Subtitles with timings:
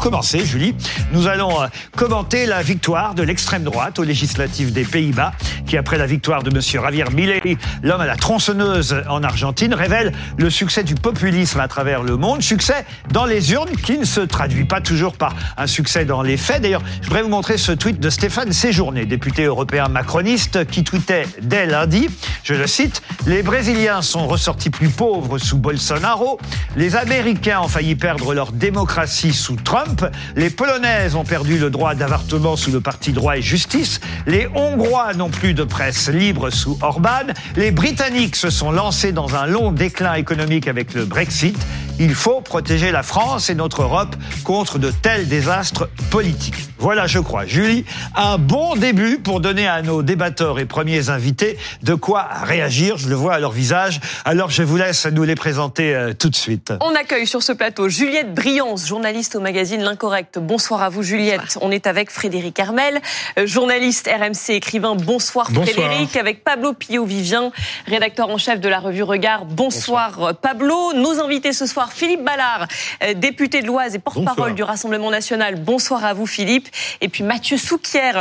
[0.00, 0.74] pour commencer, Julie,
[1.12, 5.32] nous allons euh, commenter la victoire de l'extrême droite aux législatives des Pays-Bas,
[5.66, 10.12] qui après la victoire de Monsieur Javier Milei, l'homme à la tronçonneuse en Argentine, révèle
[10.38, 14.22] le succès du populisme à travers le monde, succès dans les urnes qui ne se
[14.22, 16.62] traduit pas toujours par un succès dans les faits.
[16.62, 21.26] D'ailleurs, je voudrais vous montrer ce tweet de Stéphane Séjourné, député européen macroniste, qui tweetait
[21.42, 22.08] dès lundi,
[22.42, 26.40] je le cite, les Brésiliens sont ressortis plus pauvres sous Bolsonaro,
[26.74, 29.89] les Américains ont failli perdre leur démocratie sous Trump,
[30.36, 35.14] les Polonaises ont perdu le droit d'avortement sous le parti droit et justice, les Hongrois
[35.14, 39.72] n'ont plus de presse libre sous Orban, les Britanniques se sont lancés dans un long
[39.72, 41.56] déclin économique avec le Brexit.
[41.98, 46.69] Il faut protéger la France et notre Europe contre de tels désastres politiques.
[46.80, 47.84] Voilà, je crois, Julie,
[48.16, 52.96] un bon début pour donner à nos débatteurs et premiers invités de quoi réagir.
[52.96, 54.00] Je le vois à leur visage.
[54.24, 56.72] Alors, je vous laisse nous les présenter euh, tout de suite.
[56.80, 60.38] On accueille sur ce plateau Juliette Briance, journaliste au magazine L'Incorrect.
[60.38, 61.58] Bonsoir à vous, Juliette.
[61.60, 63.02] On est avec Frédéric Armel,
[63.38, 64.94] euh, journaliste RMC, écrivain.
[64.94, 66.16] Bonsoir, Frédéric.
[66.16, 67.52] Avec Pablo Pio-Vivien,
[67.88, 69.44] rédacteur en chef de la revue Regard.
[69.44, 70.34] Bonsoir, Bonsoir.
[70.36, 70.94] Pablo.
[70.94, 72.68] Nos invités ce soir, Philippe Ballard,
[73.04, 75.56] euh, député de l'Oise et porte-parole du Rassemblement national.
[75.56, 76.68] Bonsoir à vous, Philippe.
[77.00, 78.12] Et puis Mathieu Souquier,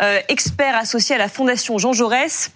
[0.00, 2.50] euh, expert associé à la Fondation Jean Jaurès.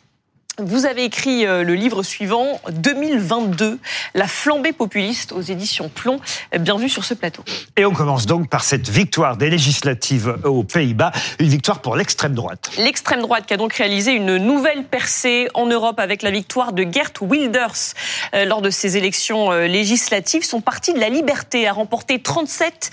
[0.59, 3.79] Vous avez écrit euh, le livre suivant, 2022,
[4.15, 6.21] La flambée populiste aux éditions Plomb.
[6.61, 7.43] Bien vu sur ce plateau.
[7.77, 12.35] Et on commence donc par cette victoire des législatives aux Pays-Bas, une victoire pour l'extrême
[12.35, 12.71] droite.
[12.77, 16.83] L'extrême droite qui a donc réalisé une nouvelle percée en Europe avec la victoire de
[16.83, 17.95] Gert Wilders
[18.35, 20.45] euh, lors de ces élections euh, législatives.
[20.45, 22.91] Son parti de la liberté a remporté 37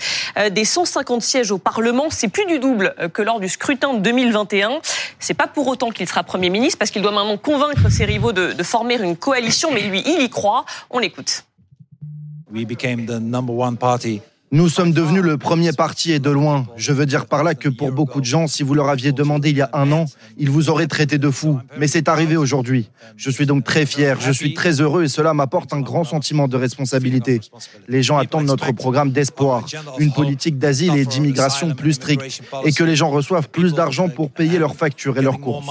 [0.50, 2.06] des 150 sièges au Parlement.
[2.08, 4.80] C'est plus du double que lors du scrutin de 2021.
[5.18, 8.32] C'est pas pour autant qu'il sera Premier ministre parce qu'il doit maintenant convaincre ses rivaux
[8.32, 10.64] de, former une coalition, mais lui, il y croit.
[10.88, 11.44] On l'écoute.
[14.52, 16.66] Nous sommes devenus le premier parti et de loin.
[16.76, 19.50] Je veux dire par là que pour beaucoup de gens, si vous leur aviez demandé
[19.50, 20.06] il y a un an,
[20.38, 21.60] ils vous auraient traité de fou.
[21.78, 22.90] Mais c'est arrivé aujourd'hui.
[23.16, 26.48] Je suis donc très fier, je suis très heureux et cela m'apporte un grand sentiment
[26.48, 27.40] de responsabilité.
[27.86, 29.64] Les gens attendent notre programme d'espoir,
[30.00, 34.32] une politique d'asile et d'immigration plus stricte et que les gens reçoivent plus d'argent pour
[34.32, 35.66] payer leurs factures et leurs courses.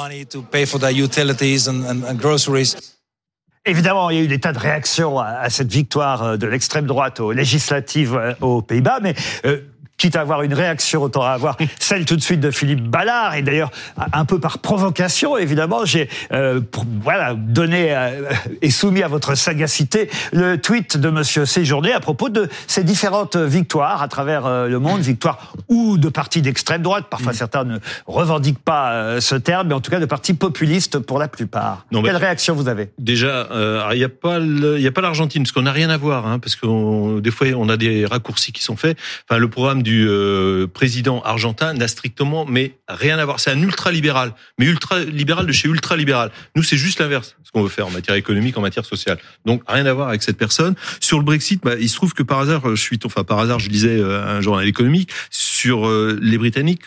[3.70, 6.88] Évidemment, il y a eu des tas de réactions à cette victoire euh, de l'extrême
[6.88, 9.14] droite aux législatives euh, aux Pays-Bas, mais
[9.46, 9.60] euh,
[10.00, 13.36] quitte à avoir une réaction, autant avoir celle tout de suite de Philippe Ballard.
[13.36, 13.70] Et d'ailleurs,
[14.14, 16.62] un peu par provocation, évidemment, j'ai euh,
[17.04, 22.30] voilà donné euh, et soumis à votre sagacité le tweet de Monsieur Séjourné à propos
[22.30, 27.08] de ces différentes victoires à travers euh, le monde, victoires ou de partis d'extrême droite.
[27.10, 27.36] Parfois, mm.
[27.36, 27.78] certains ne
[28.08, 31.86] revendiquent pas euh, ce terme, mais en tout cas de partis populistes pour la plupart.
[31.92, 32.90] Non, Quelle réaction vous avez?
[32.98, 33.48] Déjà,
[33.92, 36.26] il n'y a pas il y a pas l'Argentine parce qu'on n'a rien à voir,
[36.26, 38.98] hein, parce que des fois on a des raccourcis qui sont faits.
[39.28, 43.40] Enfin, le programme du du euh, président argentin n'a strictement mais rien à voir.
[43.40, 46.30] C'est un ultra-libéral, mais ultra-libéral de chez ultra-libéral.
[46.56, 49.18] Nous, c'est juste l'inverse, ce qu'on veut faire en matière économique, en matière sociale.
[49.46, 50.76] Donc, rien à voir avec cette personne.
[51.00, 53.58] Sur le Brexit, bah, il se trouve que par hasard, je suis, enfin par hasard,
[53.58, 56.84] je lisais euh, un journal économique sur euh, les Britanniques.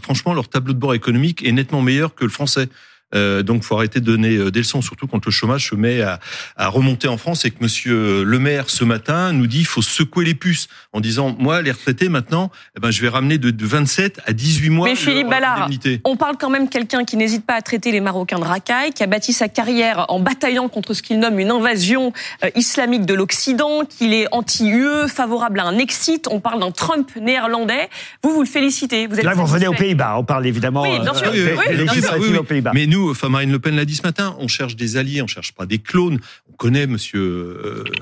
[0.00, 2.68] Franchement, leur tableau de bord économique est nettement meilleur que le français.
[3.14, 6.00] Euh, donc, faut arrêter de donner euh, des leçons, surtout quand le chômage se met
[6.02, 6.20] à,
[6.56, 9.82] à remonter en France et que Monsieur Le Maire ce matin nous dit il faut
[9.82, 13.50] secouer les puces en disant moi les retraités maintenant, eh ben je vais ramener de,
[13.50, 14.88] de 27 à 18 mois.
[14.88, 15.68] Mais Philippe Ballard,
[16.04, 19.02] on parle quand même quelqu'un qui n'hésite pas à traiter les Marocains de racaille, qui
[19.02, 22.12] a bâti sa carrière en bataillant contre ce qu'il nomme une invasion
[22.44, 26.28] euh, islamique de l'Occident, qu'il est anti-UE, favorable à un exit.
[26.30, 27.88] On parle d'un Trump néerlandais.
[28.22, 29.06] Vous vous le félicitez.
[29.06, 30.16] Vous êtes Là, vous revenez aux Pays-Bas.
[30.18, 31.32] On parle évidemment oui, bien sûr.
[31.32, 32.72] oui, aux Pays-Bas.
[32.74, 35.26] Mais nous enfin Marine Le Pen l'a dit ce matin, on cherche des alliés, on
[35.26, 36.18] cherche pas des clones.
[36.50, 37.20] On connaît Monsieur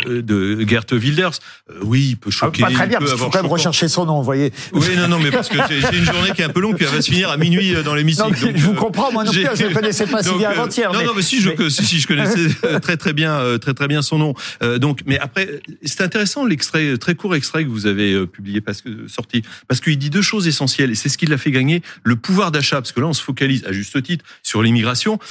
[0.06, 1.38] euh, de Gert Wilders.
[1.70, 2.62] Euh, oui, il peut ah, choquer.
[2.62, 4.52] pas très bien, parce qu'il faut quand même rechercher son nom, vous voyez.
[4.72, 6.84] Oui, non, non, mais parce que c'est une journée qui est un peu longue, puis
[6.84, 8.52] elle va se finir à minuit euh, dans l'hémicycle.
[8.54, 10.92] je vous comprends, moi non plus, je ne connaissais pas si bien avant-hier.
[10.92, 12.48] Non, non, mais si, je, si, je connaissais
[12.80, 14.34] très très bien, très très bien son nom.
[14.78, 19.08] donc, mais après, c'est intéressant l'extrait, très court extrait que vous avez publié, parce que
[19.08, 22.16] sorti, parce qu'il dit deux choses essentielles, et c'est ce qui l'a fait gagner le
[22.16, 24.81] pouvoir d'achat, parce que là, on se focalise à juste titre sur l'immigration.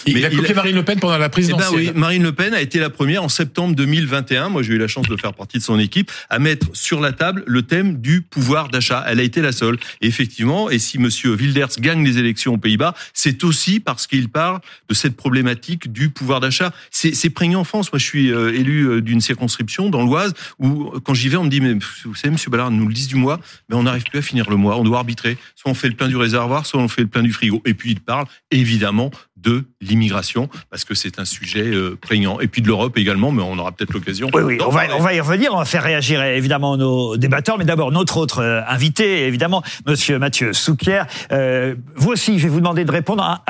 [0.07, 0.21] Mais
[0.53, 1.69] Marine Le Pen pendant la présidentielle.
[1.73, 4.49] Eh ben oui, Marine Le Pen a été la première en septembre 2021.
[4.49, 7.11] Moi, j'ai eu la chance de faire partie de son équipe à mettre sur la
[7.11, 9.03] table le thème du pouvoir d'achat.
[9.07, 9.77] Elle a été la seule.
[10.01, 14.29] Et effectivement, et si Monsieur Wilders gagne les élections aux Pays-Bas, c'est aussi parce qu'il
[14.29, 14.59] parle
[14.89, 16.73] de cette problématique du pouvoir d'achat.
[16.91, 17.91] C'est prégnant en France.
[17.91, 21.43] Moi, je suis euh, élu euh, d'une circonscription dans l'Oise où, quand j'y vais, on
[21.43, 21.75] me dit, mais
[22.05, 23.39] vous savez, Monsieur Ballard, nous le 10 du mois,
[23.69, 24.77] mais on n'arrive plus à finir le mois.
[24.77, 25.37] On doit arbitrer.
[25.55, 27.61] Soit on fait le plein du réservoir, soit on fait le plein du frigo.
[27.65, 32.39] Et puis il parle évidemment de l'immigration, parce que c'est un sujet euh, prégnant.
[32.39, 34.29] Et puis de l'Europe également, mais on aura peut-être l'occasion.
[34.33, 37.57] Oui, oui, on va, on va y revenir, on va faire réagir évidemment nos débatteurs,
[37.57, 41.03] mais d'abord notre autre euh, invité, évidemment, Monsieur Mathieu Souquier.
[41.31, 43.43] Euh, vous aussi, je vais vous demander de répondre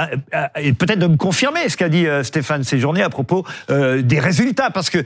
[0.60, 4.70] et peut-être de me confirmer ce qu'a dit euh, Stéphane Séjourné à propos des résultats,
[4.70, 5.04] parce que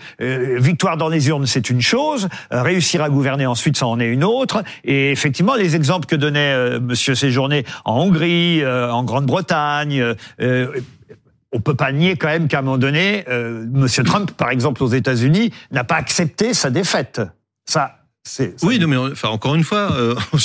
[0.60, 4.24] victoire dans les urnes, c'est une chose, réussir à gouverner ensuite, ça en est une
[4.24, 4.64] autre.
[4.84, 10.16] Et effectivement, les exemples que donnait Monsieur Séjourné en Hongrie, en Grande-Bretagne,
[11.56, 14.84] on peut pas nier quand même qu'à un moment donné, euh, Monsieur Trump, par exemple
[14.84, 17.22] aux États-Unis, n'a pas accepté sa défaite.
[17.66, 18.06] Ça,
[18.63, 20.38] oui, non, mais enfin encore une fois, euh, je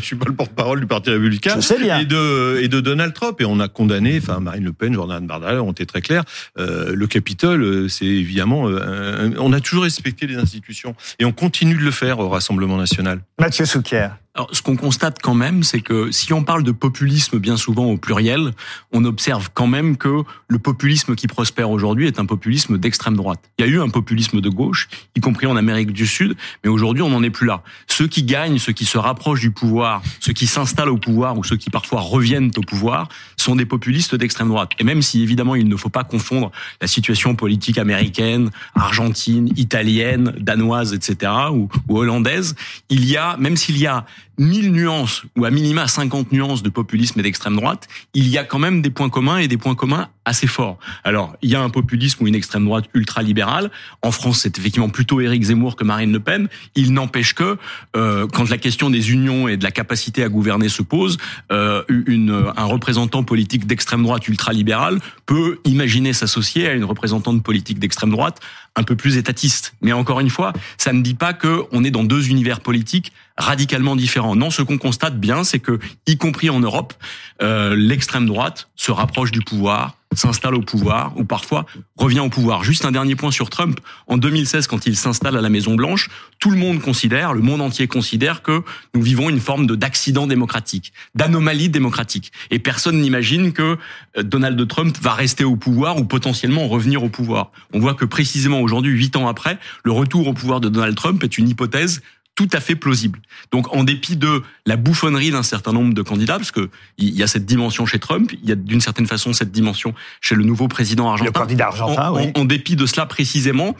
[0.00, 3.60] suis pas le porte-parole du Parti républicain et de et de Donald Trump et on
[3.60, 6.24] a condamné, enfin Marine Le Pen, Jordan Bardella ont été très clairs.
[6.58, 11.76] Euh, le Capitole, euh, c'est évidemment, on a toujours respecté les institutions et on continue
[11.76, 13.20] de le faire au Rassemblement national.
[13.38, 14.08] Mathieu Souquier.
[14.38, 17.86] Alors, ce qu'on constate quand même, c'est que si on parle de populisme bien souvent
[17.86, 18.52] au pluriel,
[18.92, 23.40] on observe quand même que le populisme qui prospère aujourd'hui est un populisme d'extrême droite.
[23.58, 26.70] Il y a eu un populisme de gauche, y compris en Amérique du Sud, mais
[26.70, 27.64] aujourd'hui on n'en est plus là.
[27.88, 31.42] Ceux qui gagnent, ceux qui se rapprochent du pouvoir, ceux qui s'installent au pouvoir ou
[31.42, 34.70] ceux qui parfois reviennent au pouvoir, sont des populistes d'extrême droite.
[34.78, 40.32] Et même si évidemment il ne faut pas confondre la situation politique américaine, argentine, italienne,
[40.38, 42.54] danoise, etc., ou, hollandaise,
[42.88, 44.06] il y a, même s'il y a
[44.38, 48.44] 1000 nuances ou à minima 50 nuances de populisme et d'extrême droite, il y a
[48.44, 50.78] quand même des points communs et des points communs assez forts.
[51.04, 53.70] Alors, il y a un populisme ou une extrême droite ultra-libérale.
[54.02, 56.48] En France, c'est effectivement plutôt Éric Zemmour que Marine Le Pen.
[56.74, 57.56] Il n'empêche que,
[57.96, 61.16] euh, quand la question des unions et de la capacité à gouverner se pose,
[61.50, 67.78] euh, une, un représentant politique d'extrême droite ultra-libérale peut imaginer s'associer à une représentante politique
[67.78, 68.40] d'extrême droite
[68.76, 69.74] un peu plus étatiste.
[69.82, 73.12] Mais encore une fois, ça ne dit pas que on est dans deux univers politiques
[73.38, 74.36] radicalement différents.
[74.36, 76.92] Non, ce qu'on constate bien, c'est que, y compris en Europe,
[77.40, 82.64] euh, l'extrême droite se rapproche du pouvoir, s'installe au pouvoir ou parfois revient au pouvoir.
[82.64, 83.78] Juste un dernier point sur Trump.
[84.06, 86.08] En 2016, quand il s'installe à la Maison Blanche,
[86.38, 88.62] tout le monde considère, le monde entier considère que
[88.94, 92.32] nous vivons une forme de d'accident démocratique, d'anomalie démocratique.
[92.50, 93.78] Et personne n'imagine que
[94.16, 97.52] euh, Donald Trump va rester au pouvoir ou potentiellement revenir au pouvoir.
[97.72, 101.22] On voit que précisément aujourd'hui, huit ans après, le retour au pouvoir de Donald Trump
[101.22, 102.02] est une hypothèse
[102.38, 103.18] tout à fait plausible.
[103.50, 107.24] Donc, en dépit de la bouffonnerie d'un certain nombre de candidats, parce que il y
[107.24, 110.44] a cette dimension chez Trump, il y a d'une certaine façon cette dimension chez le
[110.44, 111.24] nouveau président argentin.
[111.24, 112.30] Le candidat argentin, oui.
[112.36, 113.74] en, dépit de cela précisément,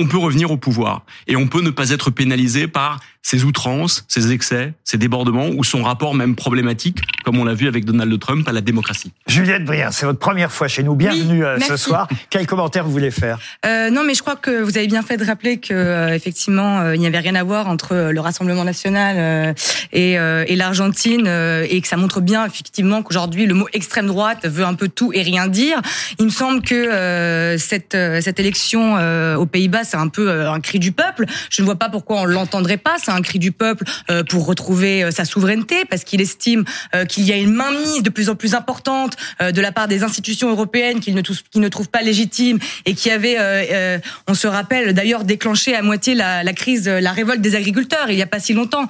[0.00, 4.04] on peut revenir au pouvoir et on peut ne pas être pénalisé par ses outrances,
[4.08, 8.18] ses excès, ses débordements ou son rapport même problématique, comme on l'a vu avec Donald
[8.18, 9.12] Trump, à la démocratie.
[9.26, 10.94] Juliette Briand, c'est votre première fois chez nous.
[10.94, 12.08] Bienvenue euh, ce soir.
[12.30, 13.38] Quel commentaire vous voulez faire?
[13.66, 16.80] Euh, Non, mais je crois que vous avez bien fait de rappeler que euh, effectivement,
[16.80, 19.54] euh, il n'y avait rien à voir entre le Rassemblement national
[19.92, 24.64] et, et l'Argentine, et que ça montre bien effectivement qu'aujourd'hui le mot extrême droite veut
[24.64, 25.80] un peu tout et rien dire.
[26.18, 28.94] Il me semble que cette cette élection
[29.36, 31.26] aux Pays-Bas, c'est un peu un cri du peuple.
[31.50, 35.04] Je ne vois pas pourquoi on l'entendrait pas un cri du peuple euh, pour retrouver
[35.04, 36.64] euh, sa souveraineté, parce qu'il estime
[36.94, 40.02] euh, qu'il y a une mainmise de plus en plus importante de la part des
[40.02, 43.36] institutions européennes qu'il ne, trouve pas légitime et qui avait,
[44.26, 48.16] on se rappelle d'ailleurs, déclenché à moitié la, la, crise, la révolte des agriculteurs il
[48.16, 48.86] n'y a pas si longtemps,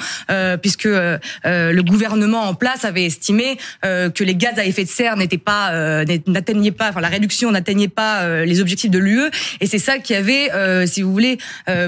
[0.61, 5.39] puisque le gouvernement en place avait estimé que les gaz à effet de serre n'étaient
[5.39, 9.31] pas, n'atteignaient pas, enfin la réduction n'atteignait pas les objectifs de l'UE,
[9.61, 10.51] et c'est ça qui avait,
[10.87, 11.39] si vous voulez,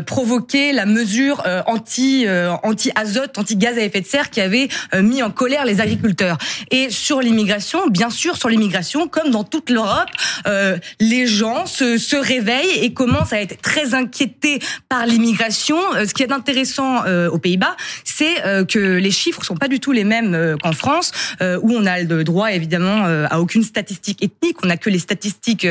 [0.07, 5.23] provoqué la mesure anti euh, anti-azote, anti-gaz à effet de serre qui avait euh, mis
[5.23, 6.39] en colère les agriculteurs.
[6.71, 10.09] Et sur l'immigration, bien sûr, sur l'immigration, comme dans toute l'Europe,
[10.47, 15.77] euh, les gens se, se réveillent et commencent à être très inquiétés par l'immigration.
[16.07, 20.05] Ce qui est intéressant aux Pays-Bas, c'est que les chiffres sont pas du tout les
[20.05, 24.59] mêmes qu'en France, où on a le droit évidemment à aucune statistique ethnique.
[24.63, 25.67] On n'a que les statistiques,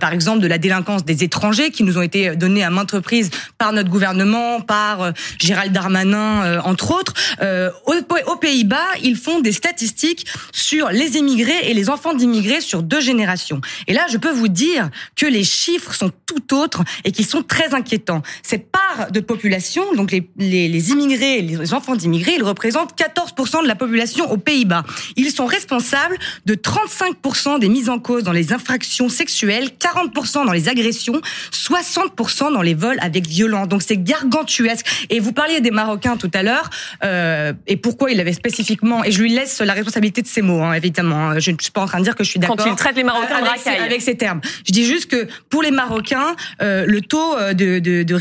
[0.00, 3.30] par exemple, de la délinquance des étrangers qui nous ont été données à maintes reprises
[3.58, 9.40] par notre gouvernement, par Gérald Darmanin Darmanin, euh, entre autres, euh, aux, Pays-Bas, ils font
[9.40, 13.60] des statistiques sur les immigrés et les enfants d'immigrés sur deux générations.
[13.86, 17.42] Et là, je peux vous dire que les chiffres sont tout autres et qui sont
[17.42, 18.22] très inquiétants.
[18.42, 18.70] Cette
[19.10, 23.74] de population, donc les, les, les immigrés, les enfants d'immigrés, ils représentent 14% de la
[23.74, 24.84] population aux Pays-Bas.
[25.16, 30.52] Ils sont responsables de 35% des mises en cause dans les infractions sexuelles, 40% dans
[30.52, 31.20] les agressions,
[31.52, 33.68] 60% dans les vols avec violence.
[33.68, 34.86] Donc c'est gargantuesque.
[35.10, 36.70] Et vous parliez des Marocain tout à l'heure
[37.04, 40.62] euh, et pourquoi il avait spécifiquement et je lui laisse la responsabilité de ses mots
[40.62, 41.30] hein, évidemment.
[41.30, 41.38] Hein.
[41.38, 42.56] Je ne suis pas en train de dire que je suis d'accord.
[42.56, 45.62] Quand il traite les Marocains avec, ces, avec ces termes, je dis juste que pour
[45.62, 48.14] les Marocains, euh, le taux euh, de, de, de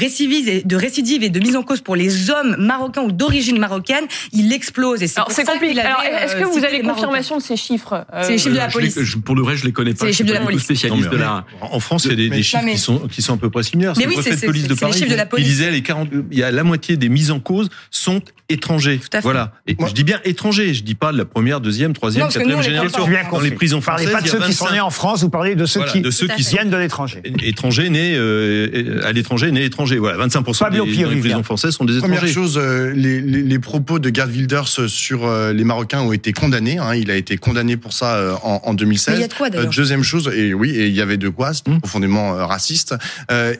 [0.66, 4.52] de récidive et de mise en cause pour les hommes marocains ou d'origine marocaine, il
[4.52, 5.02] explose.
[5.04, 5.80] Et c'est compliqué.
[5.80, 8.98] Alors, est-ce que vous avez confirmation de ces chiffres C'est les chiffres de la police.
[9.24, 10.00] pour le reste, je les connais pas.
[10.00, 10.64] C'est les chiffres de la police.
[10.64, 11.46] Spécialiste de la...
[11.62, 13.94] En France, il y a des, chiffres qui sont qui sont à peu près similaires.
[13.98, 15.04] Mais oui, c'est police de Paris.
[15.38, 19.00] Il disait les 40, il y a la moitié des mises en cause sont étrangers.
[19.22, 19.54] Voilà.
[19.68, 20.74] Et je dis bien étrangers.
[20.74, 23.06] Je dis pas de la première, deuxième, troisième, quatrième génération.
[23.32, 25.22] Dans les prisons françaises, vous parlez pas de ceux qui sont nés en France.
[25.22, 27.22] Vous parlez de ceux qui de ceux qui viennent de l'étranger.
[27.44, 29.98] Étrangers nés euh, à l'étranger, nés étrangers.
[29.98, 32.16] Voilà, 25 des prisons françaises sont des étrangers.
[32.16, 36.14] Première chose, euh, les, les, les, propos de Gerd Wilders sur euh, les Marocains ont
[36.14, 36.78] été condamnés.
[36.78, 39.14] Hein, il a été condamné pour ça en, en 2016.
[39.14, 41.18] Mais il y a de quoi d'ailleurs Deuxième chose, et oui, et il y avait
[41.18, 41.80] de quoi, c'était mmh.
[41.80, 42.96] profondément raciste.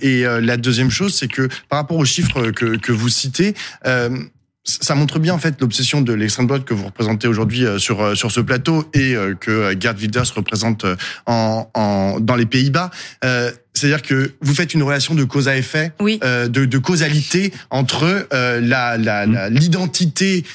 [0.02, 3.54] et la deuxième chose, c'est que par rapport aux chiffres que, que vous citez,
[4.66, 8.02] ça montre bien en fait l'obsession de l'extrême droite que vous représentez aujourd'hui euh, sur
[8.02, 10.86] euh, sur ce plateau et euh, que Gerd Wilders représente
[11.28, 12.90] en, en dans les Pays-Bas.
[13.74, 16.20] c'est-à-dire que vous faites une relation de cause à effet, oui.
[16.22, 20.46] de, de, causalité entre la, la, l'identité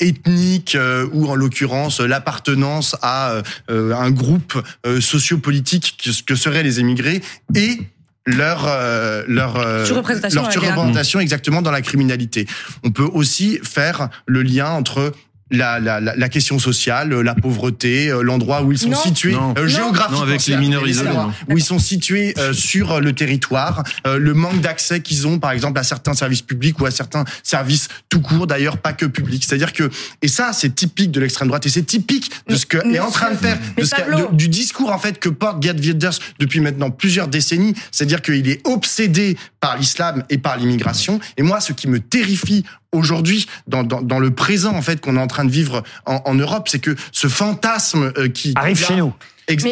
[0.00, 0.76] ethnique
[1.12, 4.62] ou en l'occurrence l'appartenance à un groupe
[5.00, 7.22] sociopolitique que, que seraient les émigrés
[7.54, 7.78] et
[8.26, 9.86] leur euh, leur euh,
[10.32, 12.46] leur surreprésentation exactement dans la criminalité.
[12.82, 15.12] On peut aussi faire le lien entre
[15.56, 20.22] la, la, la, question sociale, la pauvreté, euh, l'endroit où ils sont situés euh, géographiquement,
[20.22, 21.10] avec les mineurs isolés,
[21.48, 25.78] où ils sont situés euh, sur le territoire, le manque d'accès qu'ils ont, par exemple,
[25.78, 29.44] à certains services publics ou à certains services tout court, d'ailleurs pas que publics.
[29.44, 29.90] C'est-à-dire que
[30.22, 33.10] et ça, c'est typique de l'extrême droite et c'est typique de ce que est en
[33.10, 33.94] train de faire, de ce
[34.32, 37.74] du discours en fait que porte Gerd Wilders depuis maintenant plusieurs décennies.
[37.90, 41.20] C'est-à-dire qu'il est obsédé par l'islam et par l'immigration.
[41.38, 45.16] Et moi, ce qui me terrifie aujourd'hui, dans, dans, dans, le présent en fait qu'on
[45.16, 48.76] est en train de vivre en, en Europe, c'est que ce fantasme euh, qui arrive
[48.76, 49.14] chez nous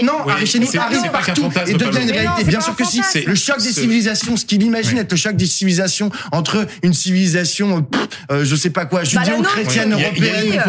[0.02, 2.44] non, chez nous, arrive partout et devient une réalité.
[2.44, 3.00] Bien sûr que si.
[3.02, 6.94] C'est le choc des civilisations, ce qu'il imagine être le choc des civilisations entre une
[6.94, 7.86] civilisation,
[8.30, 10.60] euh, je sais pas quoi, bah, judéo-chrétienne européenne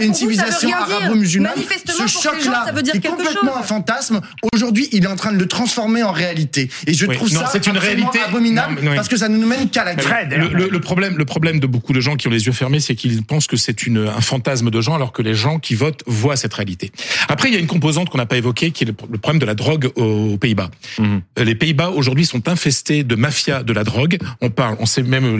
[0.00, 1.52] et une, civilisation arabo-musulmane.
[1.86, 4.20] Ce choc-là, est complètement un fantasme.
[4.52, 6.70] Aujourd'hui, il est en train de le transformer en réalité.
[6.86, 9.84] Et je trouve ça c'est une réalité abominable parce que ça ne nous mène qu'à
[9.84, 10.28] la guerre.
[10.52, 13.22] Le problème, le problème de beaucoup de gens qui ont les yeux fermés, c'est qu'ils
[13.22, 16.54] pensent que c'est un fantasme de gens, alors que les gens qui votent voient cette
[16.54, 16.90] réalité.
[17.28, 19.46] Après, il y a une composante qu'on a pas évoqué, qui est le problème de
[19.46, 20.70] la drogue aux Pays-Bas.
[20.98, 21.22] Mhm.
[21.38, 24.18] Les Pays-Bas aujourd'hui sont infestés de mafia de la drogue.
[24.40, 25.36] On parle, on sait même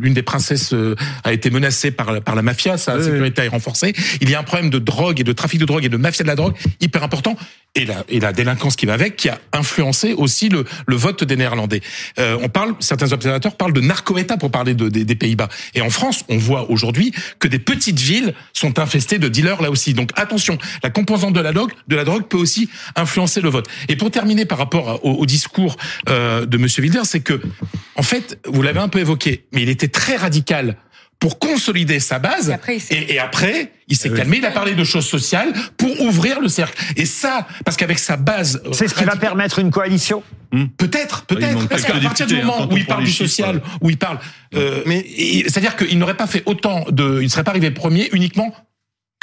[0.00, 3.94] l'une des princesses euh, a été menacée par par la mafia, sa sécurité est renforcée.
[4.20, 6.22] Il y a un problème de drogue et de trafic de drogue et de mafia
[6.22, 7.36] de la drogue hyper important
[7.76, 11.22] et la, et la délinquance qui va avec, qui a influencé aussi le, le vote
[11.22, 11.82] des Néerlandais.
[12.18, 15.48] Euh, on parle, certains observateurs parlent de narco-État pour parler de, des Pays-Bas.
[15.74, 19.70] Et en France, on voit aujourd'hui que des petites villes sont infestées de dealers là
[19.70, 19.94] aussi.
[19.94, 23.68] Donc attention, la composante de la drogue, de la drogue peut aussi influencer le vote.
[23.88, 25.76] Et pour terminer par rapport au, au discours
[26.08, 27.40] euh, de Monsieur Wilder, c'est que,
[27.94, 30.76] en fait, vous l'avez un peu évoqué, mais il était très radical
[31.18, 32.54] pour consolider sa base.
[32.90, 34.38] Et après, il s'est calmé.
[34.38, 36.80] Il a parlé de choses sociales pour ouvrir le cercle.
[36.96, 40.22] Et ça, parce qu'avec sa base, c'est ce qui va permettre une coalition.
[40.52, 40.66] Hmm.
[40.76, 41.68] Peut-être, peut-être.
[41.68, 44.18] Parce qu'à partir du moment hein, où il parle du social, où il parle,
[44.54, 45.04] euh, mais
[45.44, 48.54] c'est-à-dire qu'il n'aurait pas fait autant de, il ne serait pas arrivé premier uniquement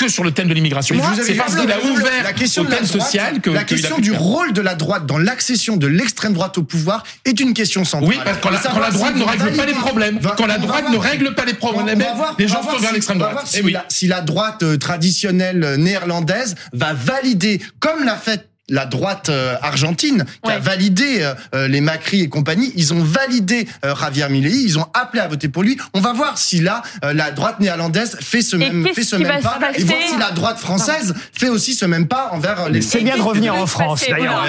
[0.04, 0.96] que sur le thème de l'immigration.
[1.22, 4.54] C'est parce qu'il a ouvert la question au thème social que la question du rôle
[4.54, 8.10] de la droite dans l'accession de l'extrême droite au pouvoir est une question centrale.
[8.10, 10.98] Oui, parce que quand la, droite ne règle pas les problèmes, quand la droite ne
[10.98, 12.04] règle pas les problèmes,
[12.38, 13.46] les gens sont vers l'extrême droite.
[13.46, 19.28] Si, la, si la droite euh, traditionnelle néerlandaise va valider, comme l'a fait la droite
[19.28, 24.30] euh, argentine qui a validé euh, euh, les Macri et compagnie, ils ont validé Javier
[24.30, 25.78] Milei, ils ont appelé à voter pour lui.
[25.94, 29.60] On va voir si là la droite néerlandaise fait ce même fait ce même pas.
[29.76, 33.18] et voir si la droite française fait aussi ce même pas envers les C'est bien
[33.18, 34.46] de revenir en France d'ailleurs.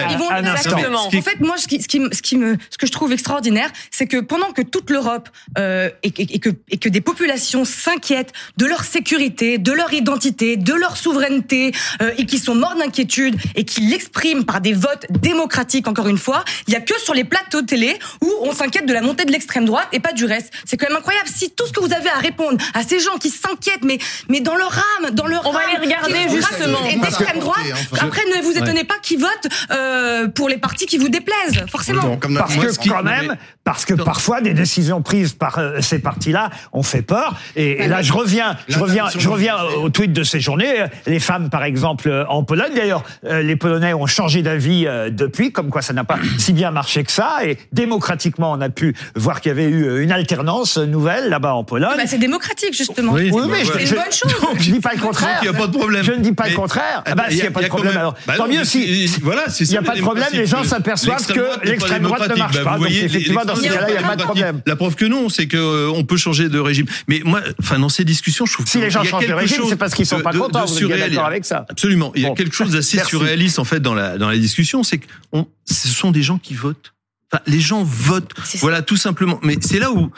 [0.95, 3.71] En fait, moi ce qui, ce qui, ce qui me ce que je trouve extraordinaire,
[3.91, 5.29] c'est que pendant que toute l'Europe
[5.59, 10.75] et, et, que et que des populations s'inquiètent de leur sécurité, de leur identité, de
[10.75, 11.73] leur souveraineté
[12.17, 16.45] et qui sont morts d'inquiétude et qui exprime par des votes démocratiques, encore une fois.
[16.67, 19.33] Il y a que sur les plateaux télé où on s'inquiète de la montée de
[19.33, 20.53] l'extrême droite et pas du reste.
[20.67, 21.29] C'est quand même incroyable.
[21.35, 24.41] Si tout ce que vous avez à répondre à ces gens qui s'inquiètent, mais, mais
[24.41, 26.85] dans leur âme, dans leur On va les regarder justement.
[26.91, 27.65] Et d'extrême droite,
[27.99, 32.19] après ne vous étonnez pas qu'ils votent euh, pour les partis qui vous déplaisent, forcément.
[32.19, 36.83] parce que quand même, parce que parfois des décisions prises par euh, ces partis-là ont
[36.83, 37.37] fait peur.
[37.57, 40.85] Et, là, je reviens, je reviens, je reviens au tweet de ces journées.
[41.07, 42.73] Les femmes, par exemple, en Pologne.
[42.75, 46.53] D'ailleurs, euh, les Polonais ont changé d'avis euh, depuis, comme quoi ça n'a pas si
[46.53, 47.39] bien marché que ça.
[47.45, 51.55] Et démocratiquement, on a pu voir qu'il y avait eu euh, une alternance nouvelle là-bas
[51.55, 51.95] en Pologne.
[51.97, 53.13] Bah, c'est démocratique justement.
[53.13, 54.35] Oui, mais c'est une bonne chose.
[54.59, 55.39] je ne dis pas le contraire.
[55.43, 56.05] Il n'y a pas de problème.
[56.05, 57.03] Je ne dis pas le contraire.
[57.07, 59.07] Ah bah, s'il n'y a pas de problème, alors bah tant mieux si.
[59.23, 60.29] Voilà, il n'y a pas de problème.
[60.33, 62.79] Les gens s'aperçoivent que l'extrême droite ne marche pas.
[62.79, 64.63] Donc effectivement, dans dans ces cas-là, il n'y a pas de problème.
[64.67, 66.87] La preuve que non, c'est que on peut changer de régime.
[67.09, 69.33] Mais moi, enfin, dans ces discussions, je trouve si les gens y a changent de
[69.33, 70.65] régime, c'est parce qu'ils sont pas de- contents.
[70.65, 72.13] de Vous êtes d'accord avec ça Absolument.
[72.15, 72.35] Il y a Bon.
[72.35, 75.89] quelque chose d'assez surréaliste en fait dans la dans la discussion, c'est que on- ce
[75.89, 76.93] sont des gens qui votent.
[77.33, 78.33] Enfin, les gens votent.
[78.61, 79.41] Voilà, tout simplement.
[79.43, 80.11] Mais c'est là où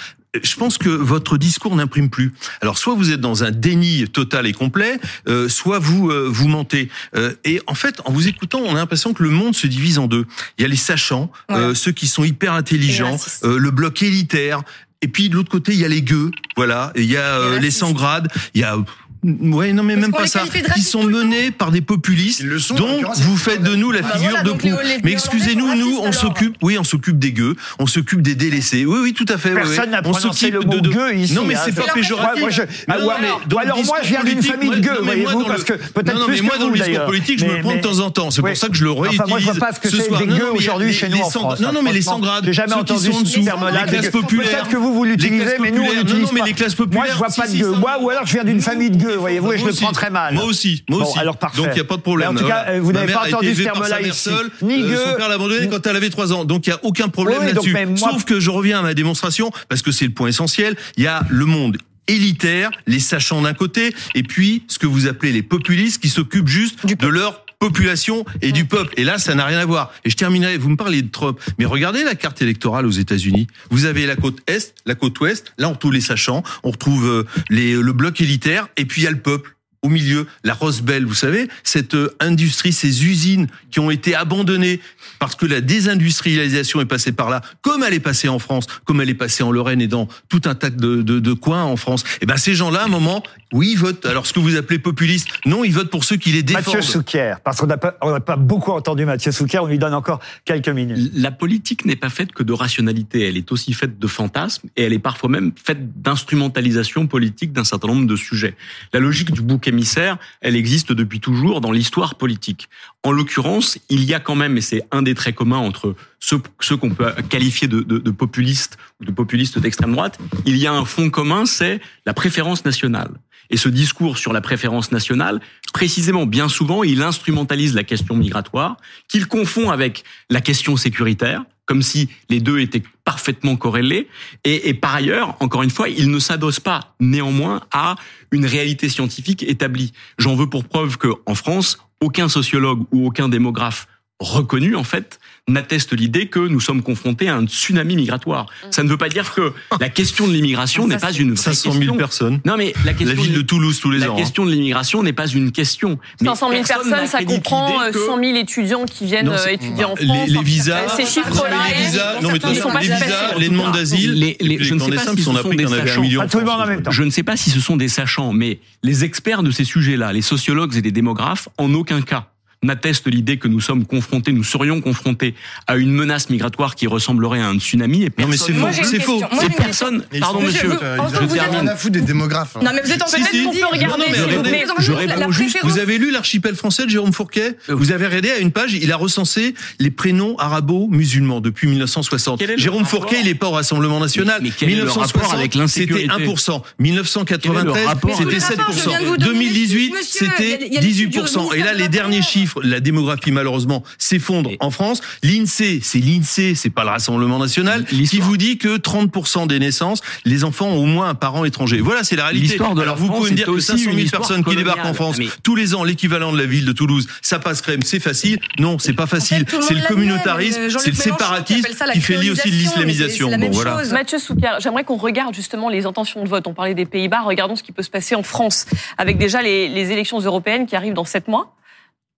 [0.42, 2.32] je pense que votre discours n'imprime plus.
[2.60, 6.48] Alors, soit vous êtes dans un déni total et complet, euh, soit vous euh, vous
[6.48, 6.88] mentez.
[7.14, 9.98] Euh, et en fait, en vous écoutant, on a l'impression que le monde se divise
[9.98, 10.26] en deux.
[10.58, 14.62] Il y a les sachants, euh, ceux qui sont hyper intelligents, euh, le bloc élitaire.
[15.02, 16.90] Et puis de l'autre côté, il y a les gueux, voilà.
[16.94, 17.78] Et il y a euh, les racistes.
[17.80, 18.28] sans grades.
[18.54, 18.76] Il y a
[19.24, 20.42] Ouais, non, mais Parce même pas ça.
[20.74, 22.40] Qui sont menés par des populistes.
[22.40, 24.70] Ils le sont, Donc, vous faites de nous la Bah figure voilà, de proue.
[25.04, 26.14] Mais excusez-nous, nous, on alors.
[26.14, 28.84] s'occupe, oui, on s'occupe des gueux, on s'occupe des délaissés.
[28.86, 29.50] Oui, oui, tout à fait.
[29.52, 29.68] oui, oui.
[29.74, 31.34] Personne n'a On prononcé s'occupe le mot de- de- gueux ici.
[31.34, 31.60] Non, mais hein.
[31.64, 32.40] c'est pas Moi, péjoratif.
[32.40, 34.80] moi, je- Non, ah, non, ouais, mais alors, moi, je viens d'une famille de moi-
[34.80, 36.78] gueux, non, mais moi, voyez-vous, dans parce le- que peut-être plus mais moi, dans le
[36.78, 38.30] discours politique, je me prends de temps en temps.
[38.30, 39.28] C'est pour ça que je le Enfin, réutilise.
[39.28, 40.20] moi, je vois pas ce que ce c'est soir.
[40.20, 41.60] des gueux aujourd'hui les- chez nous en France.
[41.60, 42.44] Non, non, mais les sans grades.
[42.44, 43.70] J'ai jamais entendu ce dessous, terme-là.
[43.86, 44.68] les classes Peut-être populaires.
[44.68, 46.46] que vous, vous l'utilisez, mais nous, on l'utilise Non, non, mais pas.
[46.46, 47.70] les classes Moi, populaires, je vois pas de gueux.
[47.72, 50.10] Moi, ou alors je viens d'une famille de gueux, voyez-vous, et je le prends très
[50.10, 50.34] mal.
[50.34, 51.18] Moi aussi, moi Bon, aussi.
[51.18, 51.58] alors parfait.
[51.58, 52.32] Donc il n'y a pas de problème.
[52.32, 52.80] Mais en tout cas, Voilà.
[52.80, 54.28] vous n'avez pas entendu ce terme-là ici.
[54.30, 54.50] seule.
[54.62, 54.96] Ni Euh.
[55.12, 56.44] Son père l'a abandonné quand elle avait 3 ans.
[56.44, 57.72] Donc il n'y a aucun problème Oui, là-dessus.
[57.72, 60.76] moi- Sauf que je reviens à ma démonstration parce que c'est le point essentiel.
[60.96, 65.06] Il y a le monde élitaire, les sachants d'un côté, et puis ce que vous
[65.08, 68.92] appelez les populistes qui s'occupent juste de leur population et du peuple.
[68.96, 69.92] Et là, ça n'a rien à voir.
[70.04, 73.46] Et je terminerai, vous me parlez de Trump, mais regardez la carte électorale aux États-Unis.
[73.70, 77.06] Vous avez la côte Est, la côte Ouest, là on retrouve les sachants, on retrouve
[77.06, 79.52] euh, les, le bloc élitaire, et puis il y a le peuple.
[79.82, 84.16] Au milieu, la Rose Belle, vous savez, cette euh, industrie, ces usines qui ont été
[84.16, 84.80] abandonnées
[85.20, 89.00] parce que la désindustrialisation est passée par là, comme elle est passée en France, comme
[89.00, 91.76] elle est passée en Lorraine et dans tout un tas de, de, de coins en
[91.76, 92.02] France.
[92.20, 93.22] Et ben ces gens-là, à un moment,
[93.52, 94.04] oui, ils votent.
[94.06, 96.74] Alors ce que vous appelez populiste, non, ils votent pour ceux qui les défendent.
[96.74, 100.68] Mathieu Souquier, parce qu'on n'a pas, beaucoup entendu Mathieu Souquier, on lui donne encore quelques
[100.68, 101.12] minutes.
[101.14, 104.82] La politique n'est pas faite que de rationalité, elle est aussi faite de fantasmes et
[104.82, 108.56] elle est parfois même faite d'instrumentalisation politique d'un certain nombre de sujets.
[108.92, 112.68] La logique du bouc émissaire, elle existe depuis toujours dans l'histoire politique.
[113.06, 116.40] En l'occurrence, il y a quand même, et c'est un des traits communs entre ceux,
[116.76, 120.84] qu'on peut qualifier de, de, populistes ou de populistes d'extrême droite, il y a un
[120.84, 123.10] fond commun, c'est la préférence nationale.
[123.48, 125.40] Et ce discours sur la préférence nationale,
[125.72, 131.82] précisément, bien souvent, il instrumentalise la question migratoire, qu'il confond avec la question sécuritaire, comme
[131.82, 134.08] si les deux étaient parfaitement corrélés.
[134.42, 137.94] Et, par ailleurs, encore une fois, il ne s'adosse pas néanmoins à
[138.32, 139.92] une réalité scientifique établie.
[140.18, 143.86] J'en veux pour preuve que en France, aucun sociologue ou aucun démographe
[144.20, 148.46] reconnu, en fait, n'atteste l'idée que nous sommes confrontés à un tsunami migratoire.
[148.70, 151.70] Ça ne veut pas dire que la question de l'immigration n'est pas une vraie 500
[151.72, 151.96] 000 question.
[151.96, 152.40] personnes.
[152.44, 154.14] Non, mais la question La ville de Toulouse tous les la ans.
[154.14, 154.18] hein.
[154.18, 155.98] question de l'immigration n'est pas une question.
[156.20, 159.26] Mais 500 000 personne personnes, ça comprend euh, l'idée que- 100 000 étudiants qui viennent
[159.26, 160.28] Non, euh, étudier en les- France.
[160.28, 163.48] les visas- euh, Ces chiffres-là, les visas, non, mais ils sont pas les visas, les
[163.48, 165.68] demandes d'asile, Les- les- les je ne sais pas si ce a sont des en
[165.68, 166.02] sachants.
[166.02, 166.90] en.
[166.90, 170.12] Je ne sais pas si ce sont des sachants, mais les experts de ces sujets-là,
[170.12, 172.30] les sociologues et les démographes, en aucun cas
[172.66, 175.34] n'attestent l'idée que nous sommes confrontés, nous serions confrontés
[175.66, 178.04] à une menace migratoire qui ressemblerait à un tsunami.
[178.04, 179.20] Et Non, mais c'est faux, c'est faux.
[179.42, 182.56] une personne, pardon monsieur, vous- euh, vous rien êtes- à foutre des démographes.
[182.56, 182.60] hein.
[182.62, 183.62] Non, mais vous êtes en train Si, de si.
[183.62, 184.04] regarder, Non, non,
[184.50, 185.72] mais vous je réponds juste, préférence.
[185.72, 188.90] Vous avez lu l'archipel français de Jérôme Fourquet Vous avez regardé à une page, il
[188.92, 192.38] a recensé les prénoms arabo-musulmans depuis 1960.
[192.40, 194.40] Quel est le Jérôme Fourquet, il n'est pas au Rassemblement national.
[194.42, 196.60] Mais- mais quel est le rapport avec c'était l'insécurité 1%.
[196.76, 199.14] Quel est 1993, le rapport c'était avec- Quel est le rapport Je viens de vous
[199.14, 199.26] 7%.
[199.26, 200.20] donner les 2018, chiffres, monsieur.
[200.20, 201.52] Il y a- c'était il y a les chiffres du 18%.
[201.52, 202.26] Et là, les derniers l'Intérieur.
[202.56, 205.00] Chiffres, la démographie malheureusement s'effondre en France.
[205.22, 210.02] L'INSEE, c'est l'INSEE, c'est pas le Rassemblement national, qui vous dit que 30% des naissances,
[210.24, 211.80] les enfants ont au moins un parent étranger.
[211.80, 212.56] Voilà, c'est la réalité.
[212.56, 214.44] De la Alors vous France pouvez me dire que aussi 500 000 une histoire personnes
[214.44, 217.38] qui débarquent en France Mais- tous les ans, l'équivalent de la ville de Toulouse, ça
[217.38, 218.38] passe crème, c'est facile.
[218.58, 219.44] Non, c'est pas facile.
[219.60, 223.30] C'est le communautarisme, Jean-Luc c'est le séparatisme qui fait lié aussi de l'islamisation.
[223.30, 223.78] Bon, même voilà.
[223.78, 223.92] chose.
[223.92, 226.46] Mathieu Souker, j'aimerais qu'on regarde justement les intentions de vote.
[226.46, 228.66] On parlait des Pays-Bas, regardons ce qui peut se passer en France,
[228.98, 231.52] avec déjà les, les élections européennes qui arrivent dans sept mois.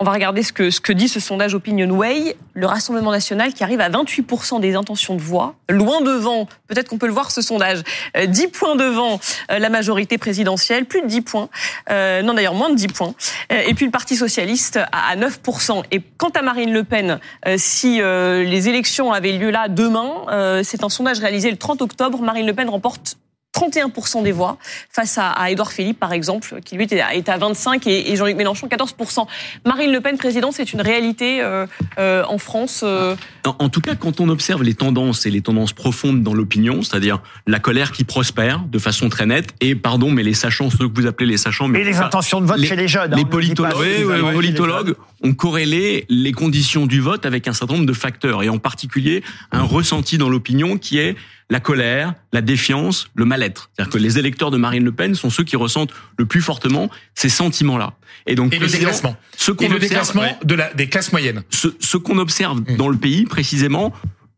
[0.01, 3.53] On va regarder ce que, ce que dit ce sondage Opinion Way, le Rassemblement national
[3.53, 7.33] qui arrive à 28% des intentions de voix, loin devant, peut-être qu'on peut le voir
[7.33, 7.83] ce sondage,
[8.17, 9.19] euh, 10 points devant
[9.51, 11.49] euh, la majorité présidentielle, plus de 10 points,
[11.91, 13.15] euh, non d'ailleurs moins de 10 points,
[13.51, 15.83] Euh, et puis le Parti socialiste à, à 9%.
[15.91, 20.27] Et quant à Marine Le Pen, euh, si euh, les élections avaient lieu là demain,
[20.29, 23.17] euh, c'est un sondage réalisé le 30 octobre, Marine Le Pen remporte
[23.59, 24.59] 31% des voix,
[24.91, 28.67] face à, à Édouard Philippe, par exemple, qui lui est à 25 et, Jean-Luc Mélenchon
[28.67, 29.27] 14%.
[29.67, 31.67] Marine Le Pen, président, c'est une réalité euh,
[31.99, 33.15] euh, en France euh
[33.59, 37.21] en, tout cas, quand on observe les tendances et les tendances profondes dans l'opinion, c'est-à-dire
[37.47, 41.01] la colère qui prospère de façon très nette, et pardon, mais les sachants, ceux que
[41.01, 41.69] vous appelez les sachants...
[41.69, 43.15] Mais et les intentions de vote chez les jeunes.
[43.15, 47.87] Les hein, politologues, les politologues ont corrélé les conditions du vote avec un certain nombre
[47.87, 51.17] de facteurs, et en particulier un ressenti dans l'opinion qui est
[51.51, 53.71] la colère, la défiance, le mal-être.
[53.75, 56.91] C'est-à-dire que les électeurs de Marine Le Pen sont ceux qui ressentent le plus fortement
[57.15, 57.95] ces sentiments-là.
[58.27, 59.17] Et donc le déclassement.
[59.37, 61.43] Ce qu'on le déclassement de la, des classes moyennes.
[61.51, 62.77] Ce, ce qu'on observe mmh.
[62.77, 63.93] dans le pays précisément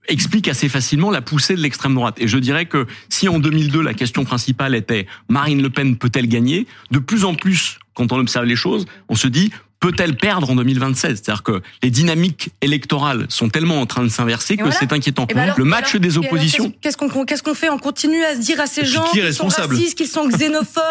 [0.08, 2.16] explique assez facilement la poussée de l'extrême droite.
[2.18, 6.26] Et je dirais que si en 2002 la question principale était Marine Le Pen peut-elle
[6.26, 10.50] gagner, de plus en plus quand on observe les choses, on se dit peut-elle perdre
[10.50, 14.92] en 2027 C'est-à-dire que les dynamiques électorales sont tellement en train de s'inverser que c'est
[14.92, 15.26] inquiétant.
[15.34, 16.72] Ben le match des oppositions.
[16.80, 17.70] Qu'est-ce qu'on qu'est-ce qu'on fait?
[17.70, 20.82] On continue à se dire à ces gens qu'ils sont racistes, qu'ils sont xénophobes,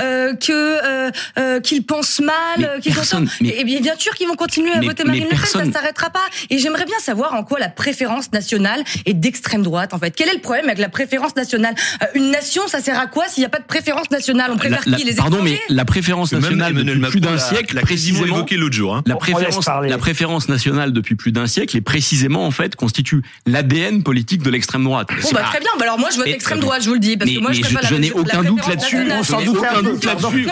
[0.00, 3.24] euh, que euh, euh, qu'ils pensent mal, qu'ils sont.
[3.40, 6.10] Et bien, bien sûr qu'ils vont continuer à voter Marine Le Pen, ça ne s'arrêtera
[6.10, 6.24] pas.
[6.50, 9.94] Et j'aimerais bien savoir en quoi la préférence nationale est d'extrême droite.
[9.94, 11.74] En fait, quel est le problème avec la préférence nationale?
[12.02, 14.50] Euh, Une nation, ça sert à quoi s'il n'y a pas de préférence nationale?
[14.52, 15.04] On préfère qui?
[15.04, 18.96] Les Pardon, mais la préférence nationale depuis plus d'un siècle, précisément évoqué l'autre jour.
[18.96, 19.02] Hein.
[19.06, 24.02] La préférence, la préférence nationale depuis plus d'un siècle est précisément en fait constitue l'ADN
[24.02, 25.08] politique de l'extrême droite.
[25.22, 25.70] Bon bah très bien.
[25.78, 27.52] Bah alors moi je vote extrême droite, je vous le dis, parce mais, que moi
[27.52, 29.06] je, je, je n'ai aucun doute là-dessus.
[29.12, 30.48] On s'en doute aucun doute là-dessus.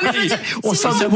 [0.63, 1.11] On s'en doute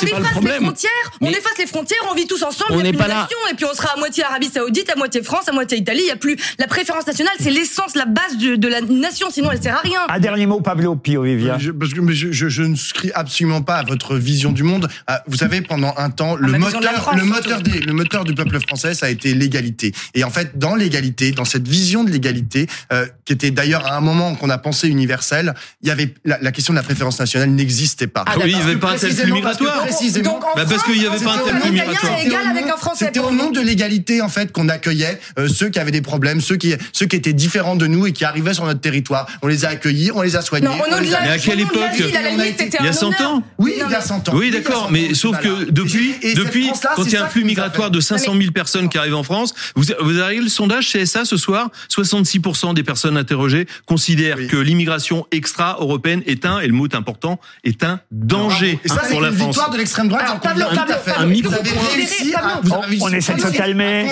[0.00, 0.72] C'est pas le problème.
[1.20, 2.72] On efface les frontières, on vit tous ensemble.
[2.72, 3.28] On n'est pas là.
[3.50, 6.02] Et puis on sera à moitié Arabie Saoudite, à moitié France, à moitié Italie.
[6.04, 9.28] Il y a plus la préférence nationale, c'est l'essence, la base de la nation.
[9.30, 10.00] Sinon elle sert à rien.
[10.08, 11.58] Un dernier mot, Pablo Pio Vivia.
[11.78, 14.88] Parce que je ne souscris absolument pas à votre vision du monde.
[15.26, 16.80] Vous savez, pendant un temps, le moteur
[17.16, 19.92] le moteur des, le moteur du peuple français, ça a été l'égalité.
[20.14, 23.96] Et en fait, dans l'égalité, dans cette vision de l'égalité, euh, qui était d'ailleurs à
[23.96, 27.18] un moment qu'on a pensé universelle, il y avait la, la, question de la préférence
[27.18, 28.24] nationale n'existait pas.
[28.26, 29.82] Ah, oui, il n'y avait pas un tel flux migratoire.
[29.82, 32.94] Précisément, bah parce qu'il n'y avait pas un tel flux migratoire.
[32.94, 36.40] C'était au nom de l'égalité en fait qu'on accueillait euh, ceux qui avaient des problèmes,
[36.40, 39.26] ceux qui ceux qui étaient différents de nous et qui arrivaient sur notre territoire.
[39.42, 40.66] On les a accueillis, on les a soignés.
[40.66, 43.42] Non, mais à quelle époque Il y a 100 ans.
[43.58, 44.32] Oui, il y a 100 ans.
[44.34, 48.00] Oui, d'accord, mais sauf que depuis depuis quand il y a un flux migratoire de
[48.00, 49.54] 500 000 personnes qui arrivent en France.
[49.74, 55.26] Vous, vous avez le sondage CSA ce soir, 66% des personnes interrogées considèrent que l'immigration
[55.30, 59.32] extra-européenne est un, et le mot est important, est un danger et ça, pour la
[59.32, 59.38] France.
[59.38, 60.24] C'est une victoire de l'extrême droite.
[60.24, 63.48] Alors, Pablo, Pablo, un micro vous avez réussi à, vous avez on essaie de se
[63.48, 64.10] calmer.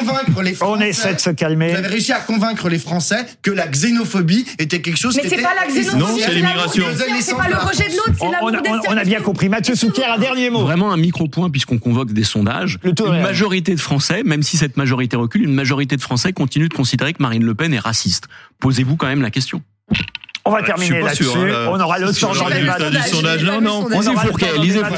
[0.61, 1.71] On essaie de se calmer.
[1.71, 5.27] Vous avez réussi à convaincre les Français que la xénophobie était quelque chose mais qui
[5.29, 5.37] était...
[5.37, 6.03] Mais c'est pas la xénophobie.
[6.03, 6.85] Non, c'est l'immigration.
[7.21, 9.49] C'est pas le rejet de l'autre, c'est l'amour On a bien compris.
[9.49, 10.63] Mathieu Souquier, un dernier mot.
[10.63, 12.79] Vraiment un micro-point puisqu'on convoque des sondages.
[12.85, 16.75] Une majorité de Français, même si cette majorité recule, une majorité de Français continue de
[16.75, 18.29] considérer que Marine Le Pen est raciste.
[18.61, 19.63] Posez-vous quand même la question.
[20.47, 21.25] On va terminer là-dessus.
[21.25, 22.85] Hein, on aura le temps d'en débattre.
[23.45, 23.89] Non, non.
[23.93, 24.25] On aura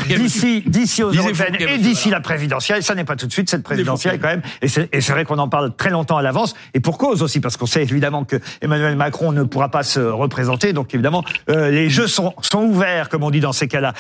[0.08, 2.82] D'ici, d'ici aux européennes et d'ici la présidentielle.
[2.82, 4.42] Ça n'est pas tout de suite cette présidentielle quand même.
[4.60, 6.54] Et c'est vrai qu'on en parle très longtemps à l'avance.
[6.74, 10.00] Et pour cause aussi, parce qu'on sait évidemment que Emmanuel Macron ne pourra pas se
[10.00, 10.74] représenter.
[10.74, 13.94] Donc évidemment, euh, les jeux sont, sont ouverts, comme on dit dans ces cas-là.